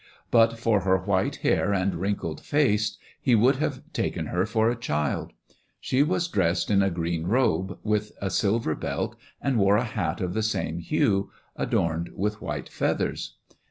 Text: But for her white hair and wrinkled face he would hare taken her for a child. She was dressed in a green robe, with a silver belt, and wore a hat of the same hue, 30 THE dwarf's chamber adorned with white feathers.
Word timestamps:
But 0.31 0.57
for 0.57 0.79
her 0.79 0.97
white 0.97 1.35
hair 1.35 1.73
and 1.73 1.93
wrinkled 1.93 2.41
face 2.41 2.97
he 3.21 3.35
would 3.35 3.57
hare 3.57 3.73
taken 3.93 4.25
her 4.25 4.47
for 4.47 4.67
a 4.67 4.75
child. 4.75 5.31
She 5.79 6.01
was 6.01 6.27
dressed 6.27 6.71
in 6.71 6.81
a 6.81 6.89
green 6.89 7.27
robe, 7.27 7.77
with 7.83 8.11
a 8.19 8.31
silver 8.31 8.73
belt, 8.73 9.15
and 9.43 9.59
wore 9.59 9.77
a 9.77 9.83
hat 9.83 10.19
of 10.19 10.33
the 10.33 10.41
same 10.41 10.79
hue, 10.79 10.97
30 11.05 11.05
THE 11.05 11.17
dwarf's 11.19 11.29
chamber 11.29 11.33
adorned 11.93 12.09
with 12.17 12.41
white 12.41 12.69
feathers. 12.69 13.35